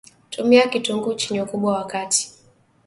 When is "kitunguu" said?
0.67-1.13